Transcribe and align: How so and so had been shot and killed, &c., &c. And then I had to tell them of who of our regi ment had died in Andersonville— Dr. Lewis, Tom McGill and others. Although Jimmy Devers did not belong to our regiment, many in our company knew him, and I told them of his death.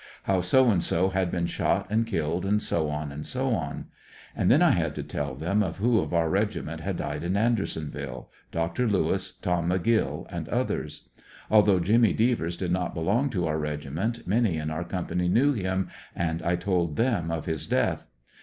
How 0.23 0.41
so 0.41 0.71
and 0.71 0.81
so 0.83 1.09
had 1.11 1.29
been 1.29 1.45
shot 1.45 1.85
and 1.91 2.07
killed, 2.07 2.43
&c., 2.43 2.75
&c. 3.21 3.39
And 4.35 4.49
then 4.51 4.61
I 4.63 4.71
had 4.71 4.95
to 4.95 5.03
tell 5.03 5.35
them 5.35 5.61
of 5.61 5.77
who 5.77 5.99
of 5.99 6.11
our 6.11 6.27
regi 6.27 6.63
ment 6.63 6.81
had 6.81 6.97
died 6.97 7.23
in 7.23 7.37
Andersonville— 7.37 8.27
Dr. 8.51 8.87
Lewis, 8.87 9.31
Tom 9.31 9.69
McGill 9.69 10.25
and 10.31 10.49
others. 10.49 11.09
Although 11.51 11.79
Jimmy 11.81 12.13
Devers 12.13 12.57
did 12.57 12.71
not 12.71 12.95
belong 12.95 13.29
to 13.29 13.45
our 13.45 13.59
regiment, 13.59 14.25
many 14.27 14.57
in 14.57 14.71
our 14.71 14.83
company 14.83 15.27
knew 15.27 15.53
him, 15.53 15.89
and 16.15 16.41
I 16.41 16.55
told 16.55 16.95
them 16.95 17.29
of 17.29 17.45
his 17.45 17.67
death. 17.67 18.07